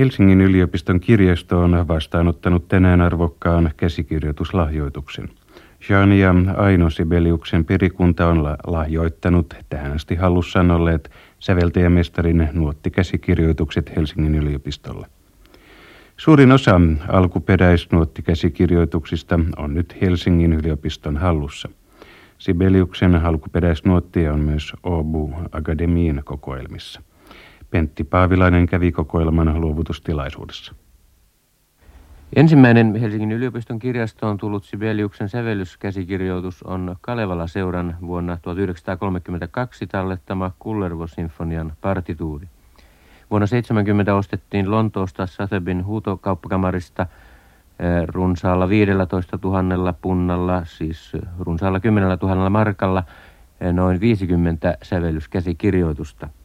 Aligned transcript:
Helsingin 0.00 0.40
yliopiston 0.40 1.00
kirjasto 1.00 1.60
on 1.60 1.88
vastaanottanut 1.88 2.68
tänään 2.68 3.00
arvokkaan 3.00 3.70
käsikirjoituslahjoituksen. 3.76 5.28
Jania 5.88 6.34
Aino 6.56 6.90
Sibeliuksen 6.90 7.64
perikunta 7.64 8.26
on 8.26 8.44
lahjoittanut 8.66 9.54
tähän 9.68 9.92
asti 9.92 10.14
hallussaan 10.14 10.70
olleet 10.70 11.10
säveltäjämestarin 11.38 12.48
nuottikäsikirjoitukset 12.52 13.96
Helsingin 13.96 14.34
yliopistolle. 14.34 15.06
Suurin 16.16 16.52
osa 16.52 16.80
alkuperäisnuottikäsikirjoituksista 17.08 19.40
on 19.56 19.74
nyt 19.74 19.96
Helsingin 20.00 20.52
yliopiston 20.52 21.16
hallussa. 21.16 21.68
Sibeliuksen 22.38 23.14
alkuperäisnuottia 23.14 24.32
on 24.32 24.40
myös 24.40 24.72
Obu 24.82 25.34
Akademiin 25.52 26.22
kokoelmissa. 26.24 27.00
Pentti 27.70 28.04
Paavilainen 28.04 28.66
kävi 28.66 28.92
kokoelman 28.92 29.60
luovutustilaisuudessa. 29.60 30.74
Ensimmäinen 32.36 32.94
Helsingin 32.94 33.32
yliopiston 33.32 33.78
kirjastoon 33.78 34.38
tullut 34.38 34.64
Sibeliuksen 34.64 35.28
sävellyskäsikirjoitus 35.28 36.62
on 36.62 36.96
Kalevala-seuran 37.00 37.96
vuonna 38.06 38.36
1932 38.36 39.86
tallettama 39.86 40.50
Kullervo-sinfonian 40.58 41.72
partituuri. 41.80 42.48
Vuonna 43.30 43.46
70 43.46 44.14
ostettiin 44.14 44.70
Lontoosta 44.70 45.26
Sathebin 45.26 45.84
huutokauppakamarista 45.84 47.02
eh, 47.02 48.08
runsaalla 48.08 48.68
15 48.68 49.38
000 49.42 49.92
punnalla, 49.92 50.64
siis 50.64 51.12
runsaalla 51.38 51.80
10 51.80 52.18
000 52.22 52.50
markalla, 52.50 53.04
eh, 53.60 53.72
noin 53.72 54.00
50 54.00 54.78
sävellyskäsikirjoitusta– 54.82 56.28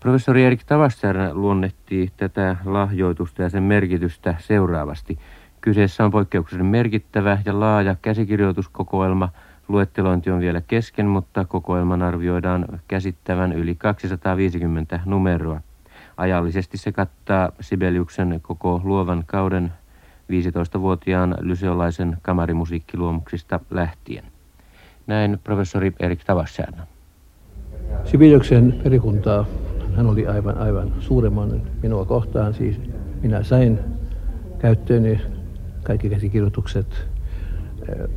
Professori 0.00 0.44
Erik 0.44 0.64
Tavastjärnä 0.64 1.34
luonnehtii 1.34 2.12
tätä 2.16 2.56
lahjoitusta 2.64 3.42
ja 3.42 3.48
sen 3.48 3.62
merkitystä 3.62 4.34
seuraavasti. 4.38 5.18
Kyseessä 5.60 6.04
on 6.04 6.10
poikkeuksellisen 6.10 6.66
merkittävä 6.66 7.38
ja 7.44 7.60
laaja 7.60 7.96
käsikirjoituskokoelma. 8.02 9.28
Luettelointi 9.68 10.30
on 10.30 10.40
vielä 10.40 10.60
kesken, 10.60 11.06
mutta 11.06 11.44
kokoelman 11.44 12.02
arvioidaan 12.02 12.66
käsittävän 12.88 13.52
yli 13.52 13.74
250 13.74 15.00
numeroa. 15.04 15.60
Ajallisesti 16.16 16.78
se 16.78 16.92
kattaa 16.92 17.52
Sibeliuksen 17.60 18.40
koko 18.42 18.80
luovan 18.84 19.24
kauden 19.26 19.72
15-vuotiaan 20.32 21.34
lyseolaisen 21.40 22.18
kamarimusiikkiluomuksista 22.22 23.60
lähtien. 23.70 24.24
Näin 25.06 25.38
professori 25.44 25.92
Erik 26.00 26.24
Tavastjärnä. 26.24 26.86
Sibeliuksen 28.04 28.80
perikuntaa 28.82 29.44
hän 29.98 30.06
oli 30.06 30.26
aivan, 30.26 30.58
aivan 30.58 30.92
suuremman 31.00 31.62
minua 31.82 32.04
kohtaan. 32.04 32.54
Siis 32.54 32.80
minä 33.22 33.42
sain 33.42 33.78
käyttööni 34.58 35.20
kaikki 35.82 36.10
käsikirjoitukset. 36.10 36.86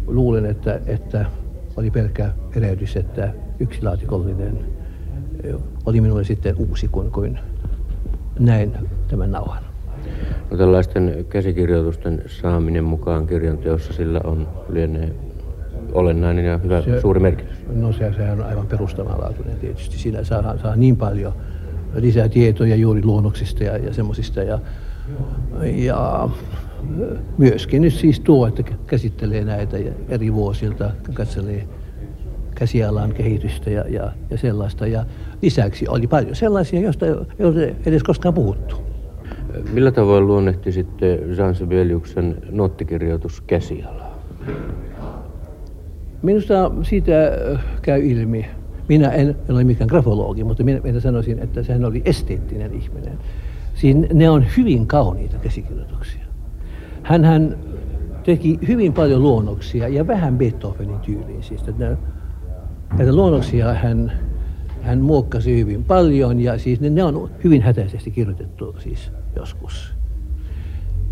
Luulen, 0.07 0.45
että, 0.45 0.79
että 0.85 1.25
oli 1.77 1.91
pelkkä 1.91 2.29
erehdys, 2.55 2.95
että 2.95 3.33
yksi 3.59 3.83
laatikollinen 3.83 4.59
oli 5.85 6.01
minulle 6.01 6.23
sitten 6.23 6.55
uusi, 6.55 6.87
kun, 6.87 7.11
kuin 7.11 7.39
näin 8.39 8.73
tämän 9.07 9.31
nauhan. 9.31 9.63
No 10.51 10.57
tällaisten 10.57 11.25
käsikirjoitusten 11.29 12.23
saaminen 12.27 12.83
mukaan 12.83 13.27
kirjan 13.27 13.57
teossa 13.57 13.93
sillä 13.93 14.21
on 14.23 14.47
lienee 14.69 15.15
olennainen 15.93 16.45
ja 16.45 16.57
hyvä 16.57 16.81
se, 16.81 17.01
suuri 17.01 17.19
merkitys. 17.19 17.57
No 17.73 17.93
se, 17.93 18.13
sehän 18.13 18.39
on 18.39 18.45
aivan 18.45 18.67
perustavanlaatuinen 18.67 19.57
tietysti. 19.57 19.97
Siinä 19.97 20.23
saa, 20.23 20.57
saa 20.57 20.75
niin 20.75 20.97
paljon 20.97 21.33
lisää 21.95 22.29
tietoja 22.29 22.75
juuri 22.75 23.05
luonnoksista 23.05 23.63
ja, 23.63 23.77
ja 23.77 23.93
semmoisista. 23.93 24.43
Ja, 24.43 24.59
ja 25.63 26.29
myöskin 27.37 27.81
nyt 27.81 27.93
siis 27.93 28.19
tuo, 28.19 28.47
että 28.47 28.63
käsittelee 28.87 29.43
näitä 29.43 29.77
eri 30.09 30.33
vuosilta, 30.33 30.91
katselee 31.13 31.67
käsialan 32.55 33.13
kehitystä 33.13 33.69
ja, 33.69 33.85
ja, 33.89 34.11
ja 34.29 34.37
sellaista. 34.37 34.87
Ja 34.87 35.05
lisäksi 35.41 35.87
oli 35.87 36.07
paljon 36.07 36.35
sellaisia, 36.35 36.81
joista 36.81 37.05
ei 37.05 37.45
ole 37.45 37.75
edes 37.85 38.03
koskaan 38.03 38.33
puhuttu. 38.33 38.75
Millä 39.73 39.91
tavoin 39.91 40.27
luonnehti 40.27 40.71
sitten 40.71 41.37
Jean 41.37 41.55
Sibeliuksen 41.55 42.37
nottikirjoitus 42.51 43.41
käsialaa? 43.41 44.19
Minusta 46.21 46.71
siitä 46.83 47.11
käy 47.81 48.05
ilmi 48.05 48.45
minä 48.91 49.09
en 49.09 49.35
ole 49.49 49.63
mikään 49.63 49.87
grafologi, 49.87 50.43
mutta 50.43 50.63
minä, 50.63 50.79
minä 50.83 50.99
sanoisin, 50.99 51.39
että 51.39 51.63
sehän 51.63 51.85
oli 51.85 52.01
esteettinen 52.05 52.73
ihminen. 52.73 53.17
Siinä 53.75 54.07
ne 54.13 54.29
on 54.29 54.45
hyvin 54.57 54.87
kauniita 54.87 55.37
käsikirjoituksia. 55.37 56.25
Hän, 57.03 57.57
teki 58.23 58.59
hyvin 58.67 58.93
paljon 58.93 59.21
luonnoksia 59.21 59.87
ja 59.87 60.07
vähän 60.07 60.37
Beethovenin 60.37 60.99
tyyliin. 60.99 61.43
Siis, 61.43 61.61
että 61.67 61.97
näitä 62.97 63.15
luonnoksia 63.15 63.73
hän, 63.73 64.11
hän 64.81 64.99
muokkasi 64.99 65.59
hyvin 65.59 65.83
paljon 65.83 66.39
ja 66.39 66.57
siis 66.57 66.81
ne, 66.81 66.89
ne 66.89 67.03
on 67.03 67.29
hyvin 67.43 67.61
hätäisesti 67.61 68.11
kirjoitettu 68.11 68.75
siis 68.79 69.11
joskus. 69.35 69.93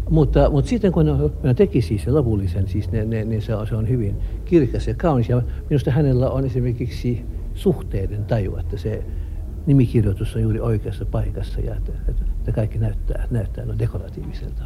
Mutta, 0.10 0.50
mutta 0.50 0.70
sitten 0.70 0.92
kun 0.92 1.32
hän 1.44 1.56
teki 1.56 1.82
siis 1.82 2.04
se 2.04 2.12
lopullisen, 2.12 2.68
siis 2.68 2.92
ne, 2.92 3.06
ne, 3.06 3.24
niin 3.24 3.42
se, 3.42 3.56
on, 3.56 3.68
se 3.68 3.76
on 3.76 3.90
hyvin 3.90 4.16
kirkas 4.46 4.88
ja 4.88 4.94
kaunis. 4.94 5.30
Ja 5.30 5.42
minusta 5.70 5.92
hänellä 5.92 6.30
on 6.30 6.46
esimerkiksi 6.46 7.26
suhteiden 7.60 8.26
taju, 8.26 8.58
että 8.58 8.78
se 8.78 9.04
nimikirjoitus 9.66 10.36
on 10.36 10.42
juuri 10.42 10.60
oikeassa 10.60 11.06
paikassa 11.06 11.62
ja 11.62 11.76
että, 11.76 11.92
että 12.08 12.52
kaikki 12.52 12.78
näyttää, 12.78 13.28
näyttää 13.32 13.66
no 13.66 13.80
dekoratiiviselta. 13.80 14.64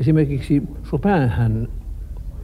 Esimerkiksi 0.00 0.62
Chopin 0.84 1.28
hän 1.28 1.68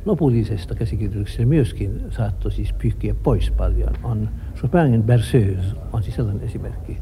lopullisesta 0.04 0.74
käsikirjoituksesta 0.74 1.46
myöskin 1.46 2.04
saattoi 2.10 2.52
siis 2.52 2.72
pyyhkiä 2.72 3.14
pois 3.14 3.50
paljon. 3.50 3.92
On 4.02 4.28
Chopinin 4.56 5.02
Berceuse 5.02 5.76
on 5.92 6.02
siis 6.02 6.16
sellainen 6.16 6.44
esimerkki, 6.44 6.98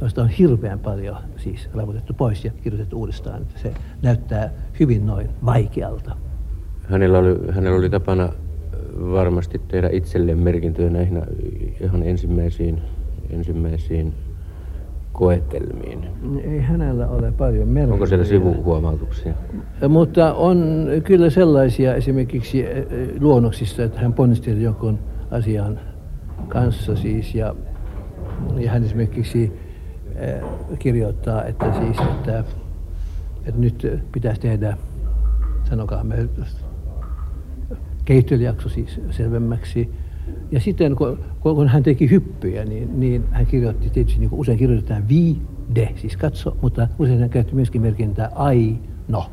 josta 0.00 0.22
on 0.22 0.28
hirveän 0.28 0.78
paljon 0.78 1.16
siis 1.36 1.70
ravutettu 1.74 2.14
pois 2.14 2.44
ja 2.44 2.50
kirjoitettu 2.50 2.98
uudestaan. 2.98 3.42
Että 3.42 3.58
se 3.58 3.74
näyttää 4.02 4.50
hyvin 4.80 5.06
noin 5.06 5.30
vaikealta. 5.44 6.16
Hänellä 6.88 7.18
oli, 7.18 7.52
hänellä 7.52 7.78
oli 7.78 7.90
tapana 7.90 8.28
varmasti 9.12 9.60
tehdä 9.68 9.88
itselleen 9.92 10.38
merkintöjä 10.38 10.90
näihin 10.90 11.22
ihan 11.80 12.02
ensimmäisiin, 12.02 12.80
ensimmäisiin 13.30 14.14
koetelmiin. 15.12 16.06
Ei 16.44 16.60
hänellä 16.60 17.08
ole 17.08 17.32
paljon 17.32 17.68
merkitystä. 17.68 17.94
Onko 17.94 18.06
siellä 18.06 18.24
sivuhuomautuksia? 18.24 19.34
Mutta 19.88 20.34
on 20.34 20.86
kyllä 21.04 21.30
sellaisia 21.30 21.94
esimerkiksi 21.94 22.64
luonnoksissa, 23.20 23.84
että 23.84 24.00
hän 24.00 24.12
ponnisteli 24.12 24.62
jonkun 24.62 24.98
asian 25.30 25.80
kanssa 26.48 26.96
siis 26.96 27.34
ja, 27.34 27.54
ja 28.56 28.70
hän 28.70 28.84
esimerkiksi 28.84 29.52
kirjoittaa, 30.78 31.44
että 31.44 31.72
siis, 31.72 31.98
että, 32.10 32.44
että 33.46 33.60
nyt 33.60 34.02
pitäisi 34.12 34.40
tehdä, 34.40 34.76
sanokaa 35.68 36.04
me 36.04 36.28
kehittelyjakso 38.10 38.68
siis 38.68 39.00
selvemmäksi. 39.10 39.90
Ja 40.50 40.60
sitten 40.60 40.96
kun, 40.96 41.18
kun 41.40 41.68
hän 41.68 41.82
teki 41.82 42.10
hyppyjä, 42.10 42.64
niin, 42.64 43.00
niin 43.00 43.24
hän 43.30 43.46
kirjoitti 43.46 43.90
tietysti, 43.90 44.20
niin 44.20 44.30
kuin 44.30 44.40
usein 44.40 44.58
kirjoitetaan 44.58 45.08
vi, 45.08 45.36
de, 45.74 45.92
siis 45.96 46.16
katso, 46.16 46.56
mutta 46.62 46.88
usein 46.98 47.20
hän 47.20 47.30
käytti 47.30 47.54
myöskin 47.54 47.82
merkintää 47.82 48.30
ai, 48.34 48.76
no. 49.08 49.24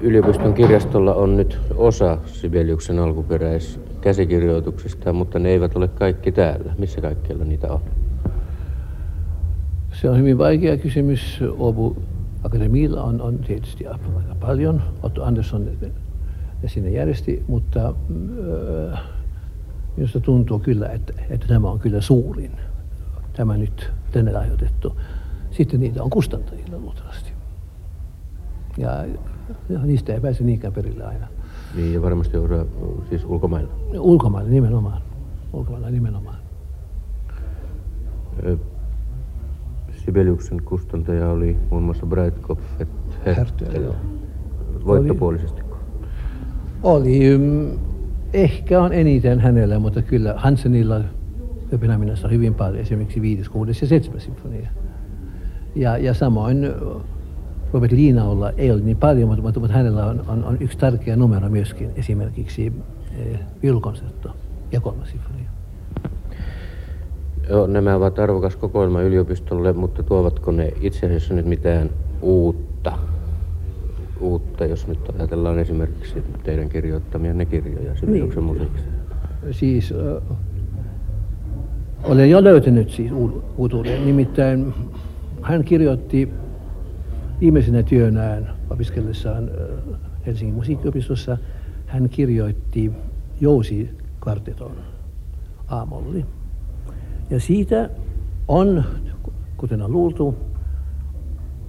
Yliopiston 0.00 0.54
kirjastolla 0.54 1.14
on 1.14 1.36
nyt 1.36 1.58
osa 1.76 2.18
Sibeliuksen 2.26 2.98
alkuperäiskäsikirjoituksista, 2.98 5.12
mutta 5.12 5.38
ne 5.38 5.48
eivät 5.48 5.76
ole 5.76 5.88
kaikki 5.88 6.32
täällä. 6.32 6.74
Missä 6.78 7.00
kaikkialla 7.00 7.44
niitä 7.44 7.72
on? 7.72 7.80
Se 9.92 10.10
on 10.10 10.18
hyvin 10.18 10.38
vaikea 10.38 10.76
kysymys. 10.76 11.40
Obu 11.58 11.96
Akademiilla 12.44 13.02
on, 13.02 13.20
on 13.20 13.38
tietysti 13.38 13.86
aika 13.86 14.34
paljon. 14.40 14.82
Otto 15.02 15.24
Andersson 15.24 15.64
ja 16.62 16.68
sinne 16.68 16.90
järjesti, 16.90 17.44
mutta 17.48 17.94
äh, 18.92 19.00
minusta 19.96 20.20
tuntuu 20.20 20.58
kyllä, 20.58 20.88
että, 20.88 21.12
että 21.30 21.46
tämä 21.46 21.70
on 21.70 21.78
kyllä 21.78 22.00
suurin, 22.00 22.52
tämä 23.32 23.56
nyt 23.56 23.92
tänne 24.12 24.32
lahjoitettu. 24.32 24.96
Sitten 25.50 25.80
niitä 25.80 26.02
on 26.02 26.10
kustantajilla 26.10 26.78
luultavasti. 26.78 27.32
Ja, 28.76 29.04
ja 29.68 29.78
niistä 29.78 30.14
ei 30.14 30.20
pääse 30.20 30.44
niinkään 30.44 30.72
perille 30.72 31.04
aina. 31.04 31.26
Niin, 31.74 31.94
ja 31.94 32.02
varmasti 32.02 32.36
osa 32.36 32.66
siis 33.08 33.24
ulkomailla. 33.24 33.72
Ulkomailla 33.98 34.50
nimenomaan. 34.50 35.02
Ulkomailla 35.52 35.90
nimenomaan. 35.90 36.36
Sibeliuksen 40.04 40.62
kustantaja 40.62 41.30
oli 41.30 41.56
muun 41.70 41.82
muassa 41.82 42.06
Breitkopf 42.06 42.62
et 42.80 42.88
Hertel. 43.26 43.92
Voittopuolisesti 44.86 45.65
oli, 46.86 47.20
ehkä 48.32 48.82
on 48.82 48.92
eniten 48.92 49.40
hänellä, 49.40 49.78
mutta 49.78 50.02
kyllä 50.02 50.34
Hansenilla 50.36 51.00
Kööpenhaminassa 51.70 52.28
hyvin 52.28 52.54
paljon, 52.54 52.80
esimerkiksi 52.80 53.22
5, 53.22 53.50
6 53.50 53.84
ja 53.84 53.88
7 53.88 54.20
sinfonia. 54.20 54.68
Ja, 55.74 55.98
ja 55.98 56.14
samoin 56.14 56.72
Robert 57.72 57.92
Liinaolla 57.92 58.50
ei 58.50 58.70
ole 58.70 58.80
niin 58.80 58.96
paljon, 58.96 59.28
mutta, 59.28 59.60
mutta, 59.60 59.76
hänellä 59.76 60.06
on, 60.06 60.24
on, 60.28 60.44
on 60.44 60.56
yksi 60.60 60.78
tärkeä 60.78 61.16
numero 61.16 61.48
myöskin, 61.48 61.90
esimerkiksi 61.96 62.72
viulukonsertto 63.62 64.30
ja 64.72 64.80
kolmas 64.80 65.10
sinfonia. 65.10 65.50
Joo, 67.50 67.66
nämä 67.66 67.94
ovat 67.94 68.18
arvokas 68.18 68.56
kokoelma 68.56 69.02
yliopistolle, 69.02 69.72
mutta 69.72 70.02
tuovatko 70.02 70.50
ne 70.50 70.72
itse 70.80 71.06
asiassa 71.06 71.34
nyt 71.34 71.46
mitään 71.46 71.90
uutta? 72.22 72.98
Uutta, 74.20 74.64
jos 74.64 74.86
nyt 74.86 74.98
ajatellaan 75.18 75.58
esimerkiksi 75.58 76.24
teidän 76.42 76.68
kirjoittamianne 76.68 77.44
kirjoja 77.44 77.96
Sibeliuksen 77.96 78.46
niin. 78.46 78.56
musiikista. 78.56 78.90
Siis 79.50 79.92
äh, 79.92 80.36
olen 82.04 82.30
jo 82.30 82.44
löytänyt 82.44 82.90
siis 82.90 83.12
uutuuden. 83.56 84.06
Nimittäin 84.06 84.74
hän 85.42 85.64
kirjoitti 85.64 86.28
viimeisenä 87.40 87.82
työnään 87.82 88.52
opiskellessaan 88.70 89.50
Helsingin 90.26 90.54
musiikkiopistossa, 90.54 91.38
hän 91.86 92.08
kirjoitti 92.08 92.92
Jousi-kvarteton 93.40 94.76
Aamolli. 95.68 96.24
Ja 97.30 97.40
siitä 97.40 97.90
on, 98.48 98.84
kuten 99.56 99.82
on 99.82 99.92
luultu, 99.92 100.34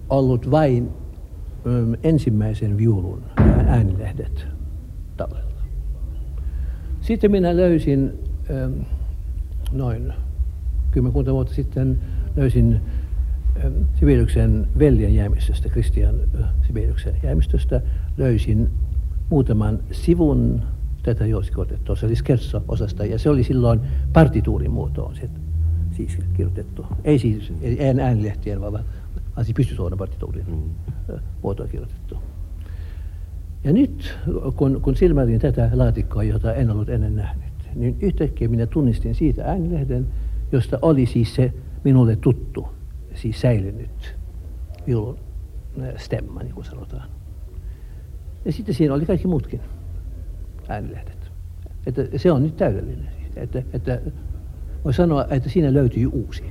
ollut 0.09 0.51
vain 0.51 0.89
ensimmäisen 2.03 2.77
viulun 2.77 3.23
äänilehdet 3.67 4.47
tallella. 5.17 5.61
Sitten 7.01 7.31
minä 7.31 7.57
löysin 7.57 8.13
noin 9.71 10.13
kymmenkunta 10.91 11.33
vuotta 11.33 11.53
sitten 11.53 11.99
löysin 12.35 12.81
Sibeliuksen 13.99 14.67
veljen 14.79 15.15
jäämistöstä, 15.15 15.69
Christian 15.69 16.15
Sibeliuksen 16.67 17.13
jäämistöstä, 17.23 17.81
löysin 18.17 18.69
muutaman 19.29 19.79
sivun 19.91 20.61
tätä 21.03 21.25
jousikortettua. 21.25 21.95
Se 21.95 22.05
oli 22.05 22.15
scherzo-osasta 22.15 23.05
ja 23.05 23.19
se 23.19 23.29
oli 23.29 23.43
silloin 23.43 23.79
partituurin 24.13 24.71
muotoon 24.71 25.15
siis 25.91 26.17
kirjoitettu. 26.33 26.85
Ei 27.03 27.19
siis 27.19 27.53
ei 27.61 27.77
äänilehtien, 28.01 28.61
vaan, 28.61 28.83
vaan 29.37 29.45
siis 29.45 29.55
pystysuoran 29.55 29.97
partituurin 29.97 30.45
mm. 30.47 31.19
muotoon 31.43 31.69
kirjoitettu. 31.69 32.17
Ja 33.63 33.73
nyt, 33.73 34.17
kun, 34.55 34.81
kun 34.81 34.95
silmäilin 34.95 35.39
tätä 35.39 35.69
laatikkoa, 35.73 36.23
jota 36.23 36.53
en 36.53 36.69
ollut 36.69 36.89
ennen 36.89 37.15
nähnyt, 37.15 37.53
niin 37.75 37.97
yhtäkkiä 38.01 38.47
minä 38.47 38.65
tunnistin 38.65 39.15
siitä 39.15 39.45
äänilehden, 39.45 40.07
josta 40.51 40.79
oli 40.81 41.05
siis 41.05 41.35
se 41.35 41.53
minulle 41.83 42.15
tuttu, 42.15 42.67
siis 43.13 43.41
säilynyt 43.41 44.15
viulun 44.87 45.17
stemma, 45.97 46.43
niin 46.43 46.53
kuin 46.53 46.65
sanotaan. 46.65 47.09
Ja 48.45 48.51
sitten 48.51 48.75
siinä 48.75 48.93
oli 48.93 49.05
kaikki 49.05 49.27
muutkin 49.27 49.61
äänilehdet. 50.67 51.31
Että 51.85 52.17
se 52.17 52.31
on 52.31 52.43
nyt 52.43 52.57
täydellinen. 52.57 53.09
Että, 53.35 53.63
että 53.73 54.01
voi 54.83 54.93
sanoa, 54.93 55.25
että 55.29 55.49
siinä 55.49 55.73
löytyy 55.73 56.05
uusi 56.05 56.43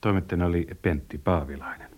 Toimittajana 0.00 0.46
oli 0.46 0.66
Pentti 0.82 1.18
Paavilainen. 1.18 1.95